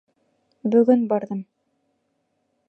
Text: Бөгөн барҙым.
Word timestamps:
Бөгөн 0.75 1.03
барҙым. 1.11 1.45